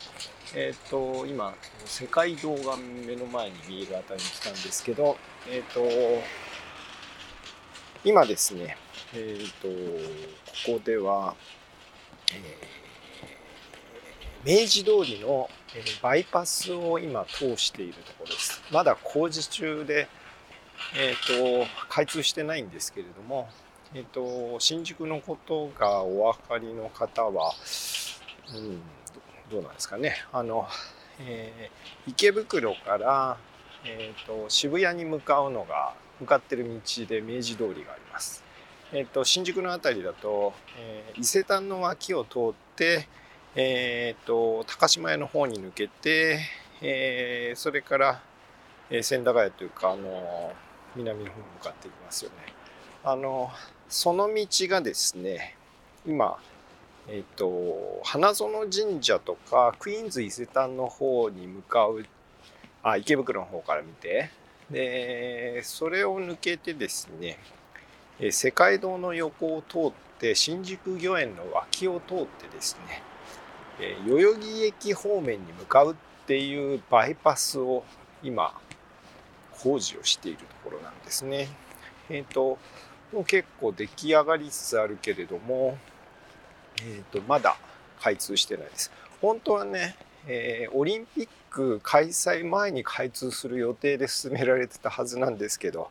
[0.53, 1.53] えっ、と、今、
[1.85, 5.15] 世界堂が目の前に見えるあたりに来たんですけど、
[5.47, 5.81] えっ、と、
[8.03, 8.75] 今ですね、
[9.13, 9.67] えっ、と、
[10.65, 11.35] ここでは、
[14.45, 15.49] 明治通りの
[16.01, 18.61] バイパスを今通しているところです。
[18.71, 20.07] まだ工事中で、
[20.97, 23.49] えっ、と、開通してないんですけれども、
[23.93, 27.53] えっ、と、新宿のことがお分かりの方は、
[28.55, 28.81] うん、
[29.51, 30.15] どうなんですかね。
[30.31, 30.67] あの、
[31.19, 33.37] えー、池袋から
[33.85, 38.43] えーと、渋谷に向かうのが向かってる道で明治通りがあります。
[38.91, 43.07] えーと、新宿の辺りだと、えー、伊勢丹の脇を通って、
[43.55, 46.39] えーと、高島屋の方に抜けて、
[46.81, 48.21] えー、それから、
[48.89, 50.53] えー、千駄ヶ谷というか、あの
[50.95, 52.37] 南の方に向かっていきますよね。
[53.03, 53.49] あの
[53.87, 55.55] その道がですね
[56.05, 56.37] 今
[57.07, 62.05] えっ、と花園神社とかクイーンズ伊勢丹の方に向かう
[62.83, 64.29] あ池袋の方から見て
[64.69, 67.39] でそれを抜けてですね
[68.19, 73.01] え世界堂の横を通って新宿御苑の脇を通ってですね
[73.79, 75.95] え代々木駅方面に向かうっ
[76.27, 77.83] ていうバイパスを
[78.21, 78.53] 今
[79.61, 81.49] 工事をしているところなんですね。
[82.09, 82.57] えっ、ー、と
[83.11, 85.77] もう結構出来上がりつつあるけれども、
[86.81, 87.57] えっ、ー、とまだ
[87.99, 88.91] 開通してないです。
[89.21, 89.95] 本当はね
[90.27, 95.89] えー、オリンピック開催前に開通する予定で進められてたはずなんですけど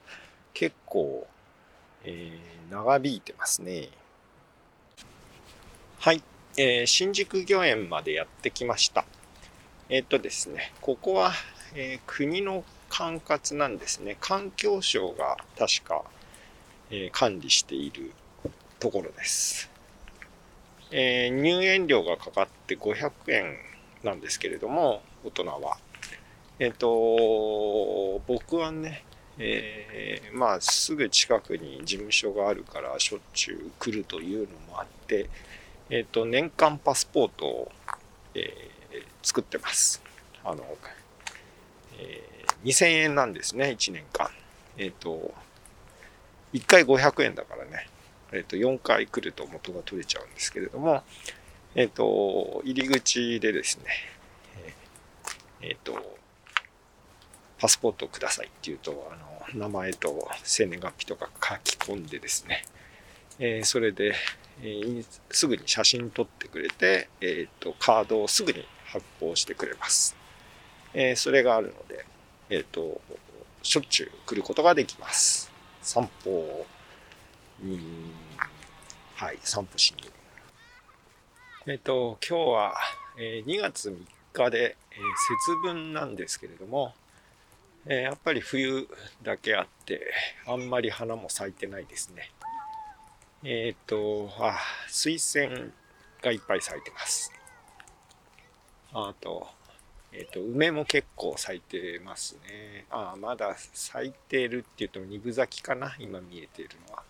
[0.54, 1.26] 結構、
[2.04, 3.88] えー、長引いてますね。
[5.98, 6.22] はい、
[6.56, 9.04] えー、新宿御苑までやってきました。
[9.88, 11.32] えっとですねここは、
[11.74, 14.16] え国の管轄なんですね。
[14.20, 16.04] 環境省が確か、
[16.90, 18.12] え管理している
[18.78, 19.70] ところです、
[20.90, 23.56] え入園料がかかって500円
[24.02, 25.78] なんですけれども、大人は。
[26.58, 29.04] えっ、と、僕はね、
[29.38, 35.28] えー、まあ、すぐ近くに事務所があるから、しょっちゅう来るというのもあって、
[35.90, 37.72] えっ、と、年間パスポートを
[39.22, 40.02] 作ってます。
[40.44, 40.64] あの、
[41.98, 42.28] えー
[42.64, 44.30] 2000円なんですね、1年間。
[44.76, 45.32] えっ、と、
[46.52, 47.88] 1回500円だからね、
[48.32, 51.02] えっ、と、4回来ると元が取れちゃうんですけれども、
[51.74, 53.84] えっ、と、入り口でですね、
[55.60, 56.17] えっ、と、
[57.58, 59.16] パスポートをくださいって言うと、あ
[59.54, 62.64] の、名前と生年月日とか書き込んでですね、
[63.38, 64.14] えーそれで、
[64.62, 70.16] えーすぐに写真撮ってくれて、えっ、と、カードをすぐに発行してくれます。
[70.94, 72.04] えーそれがあるので、
[72.50, 73.00] えっ、と、
[73.62, 75.50] しょっちゅう来ることができます。
[75.82, 76.66] 散歩
[77.60, 77.80] に、
[79.16, 80.10] はい、散歩しに。
[81.66, 82.74] えっ、と、今日は、
[83.18, 83.96] えー2月3
[84.32, 84.98] 日で、えー
[85.44, 86.94] 節分なんですけれども、
[87.90, 88.86] えーやっぱり冬
[89.22, 90.12] だけあって、
[90.46, 92.30] あんまり花も咲いてないですね。
[93.42, 94.58] えっ、と、あ、
[94.88, 95.72] 水仙
[96.20, 97.32] がいっぱい咲いてます。
[98.92, 99.48] あと、
[100.12, 102.84] えっ、と、梅も結構咲いてますね。
[102.90, 107.02] あ、まだ咲いてるって言っても二分咲きかな、今見えているのは。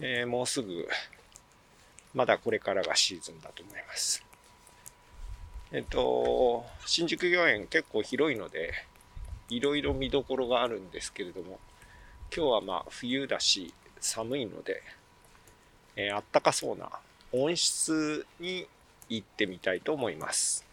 [0.00, 0.86] えもうすぐ、
[2.12, 4.22] まだこれからがシーズンだと思います。
[5.72, 8.74] えっ、と、新宿御苑結構広いので、
[9.50, 11.58] いろいろ見どころがあるんですけれども、
[12.34, 14.82] 今日はまあ冬だし寒いので、
[15.96, 16.90] えーあったかそうな
[17.32, 18.66] 温室に
[19.08, 20.64] 行ってみたいと思います。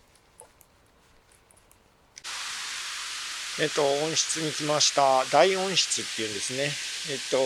[3.59, 5.25] えっ、と、温室に来ました。
[5.31, 6.71] 大温室っていうんですね。
[7.11, 7.37] えっ、と、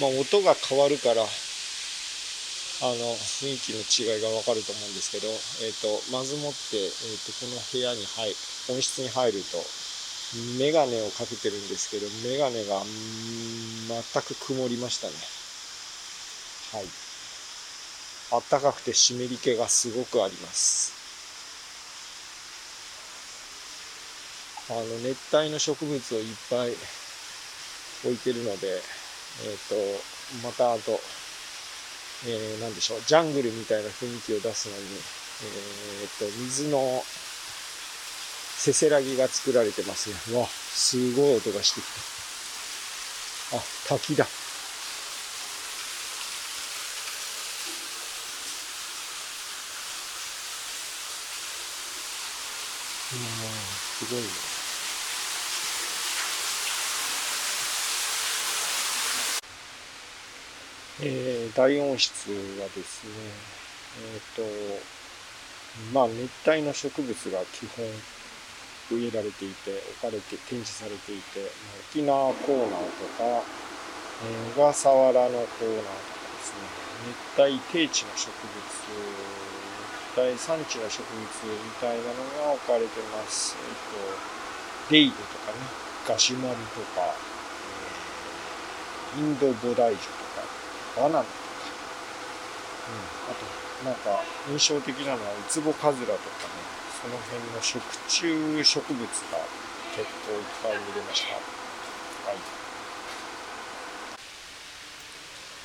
[0.00, 5.28] まあ音が変わるから、あの、雰囲気の違いがわかると思うんですけど、
[5.66, 6.90] えっ、と、まずもって、えっ、
[7.20, 8.34] と、この部屋に入、
[8.70, 9.58] 温室に入ると、
[10.58, 15.14] メガネをかけてるんですけど、メガネが、全く曇りましたね。
[16.72, 16.88] はい。
[18.30, 20.92] あったかくて湿り気がすごくあります。
[24.70, 26.76] あの、熱帯の植物をいっぱい
[28.04, 31.00] 置いてるので、えっ、と、またあと、
[32.26, 34.82] えー、なんでしょう、ジャングルみたいな雰囲気を出すのに、
[36.02, 37.02] えっ、と、水の
[38.58, 40.16] せせらぎが作られてますね。
[40.36, 41.84] うわ、すごい音がしてき
[43.52, 43.56] た。
[43.56, 44.24] あ、滝だ。
[44.24, 44.26] う
[53.16, 53.20] ん、
[54.06, 54.28] すごいね。
[61.00, 62.28] えー、大温室
[62.60, 63.12] はですね、
[64.02, 64.42] えっ、と、
[65.94, 67.86] まあ熱帯の植物が基本
[68.90, 71.50] 植えられていて、置かれて、展示されていて、
[71.92, 73.44] 沖縄コーナーとか、
[74.56, 76.88] 小笠原のコーナーとかですね、
[77.36, 78.64] 熱帯低地の植物、
[80.16, 83.56] 熱帯産地の植物みたいなのが置かれてます。
[83.60, 85.58] えっ、と、デイドとかね、
[86.08, 87.14] ガシュマリとか、
[89.16, 90.46] インドボダイジュとか、
[90.96, 91.32] バナナとか、
[92.88, 97.78] うん、あと、なんか印象的なのはウツボカズラとかね、その辺の食
[98.10, 99.38] 虫植物が
[99.94, 101.34] 結構いっぱい見れました。
[101.36, 102.38] はい。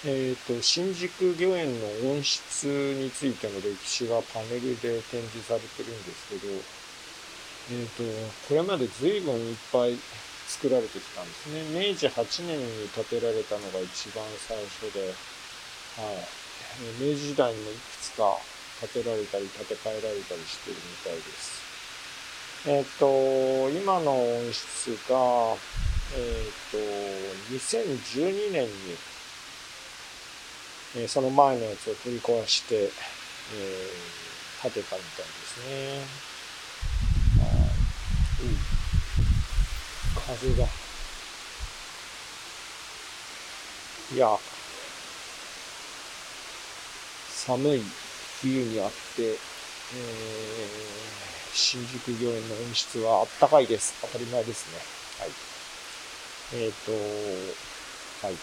[0.05, 2.65] えっ、と、新宿御苑の温室
[3.01, 6.53] についての歴史がパネルで展示されてるんですけど、
[7.71, 8.03] えっ、と、
[8.47, 9.97] これまで随分いっぱい
[10.45, 11.63] 作られてきたんですね。
[11.73, 15.01] 明治8年に建てられたのが一番最初で、
[15.97, 16.29] はい。
[17.01, 18.37] 明治時代にもいくつか
[18.87, 21.61] 建てられたり建て替えられたりしてるみたいです。
[22.65, 25.57] えっ、と、今の温室が、
[26.15, 26.77] えっ、と、
[27.51, 28.97] 2012年に、
[30.95, 32.91] えーその前のやつを取り壊して、えー
[34.63, 36.07] 建てたみたいですね。
[37.43, 38.45] はい。
[38.45, 38.57] うん
[40.15, 40.67] 風が。
[44.13, 44.39] いや、
[47.45, 47.81] 寒い
[48.43, 49.37] 冬にあって、えー
[51.55, 53.93] 新宿御苑の温室はあったかいです。
[54.01, 54.79] 当たり前ですね。
[55.19, 56.65] はい。
[56.65, 56.91] えっ、と、
[58.25, 58.35] はい。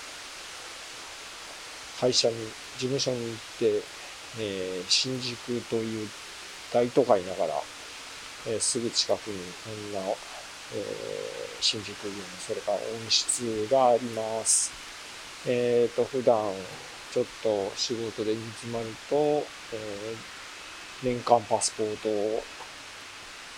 [2.01, 2.37] 会社に、
[2.79, 3.83] 事務所に行って、
[4.39, 6.09] えー新宿という
[6.73, 7.55] 大都会ながら、
[8.47, 10.01] えーすぐ近くにこんな、
[10.73, 14.71] えー新宿御苑、それから温室があります。
[15.47, 16.37] えっ、と、普段、
[17.13, 19.45] ちょっと仕事で煮詰まると、えー
[21.03, 22.43] 年間パスポート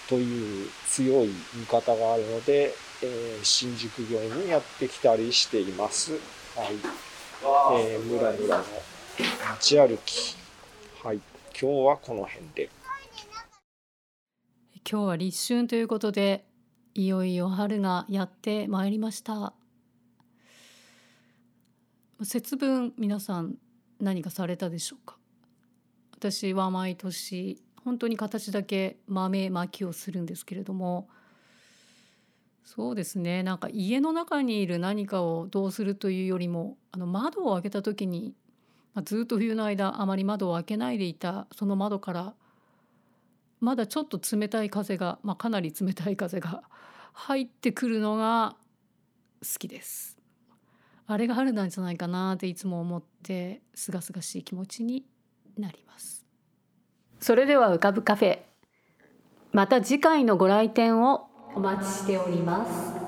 [0.09, 2.73] という強い見方があるので、
[3.03, 6.13] えー新宿御苑にやってきたりしています。
[6.13, 6.19] は
[6.71, 6.77] い。
[7.83, 8.65] えー、むらむらの
[9.51, 10.37] 街歩き。
[11.03, 11.17] はい。
[11.61, 12.71] 今日はこの辺で。
[14.89, 16.45] 今日は立春ということで
[16.95, 19.55] いよいよ春がやってまいりました
[22.21, 23.57] 節分皆さん
[24.01, 25.17] 何かされたでしょうか？
[26.17, 31.09] 私は毎年本当に形だけ豆まきをするんですけれども
[32.65, 38.35] そうですねなんか家の中にいる何かをどうするというよりもあの窓を開けた時に、
[38.95, 42.35] まあ、ずっと冬の間あまり窓を開けないでいたその窓から
[43.59, 46.63] まだちょっと冷たい風が、まあ、かなり冷たい風が
[47.13, 48.55] 入ってくるのが
[49.43, 50.22] 好きです。
[51.07, 55.05] あれが春なんじゃないかなっていつも思って清々しい気持ちに
[55.59, 56.25] なります。
[57.21, 58.39] それでは浮かぶカフェ
[59.53, 63.02] また次回のご来店をお待ちしております。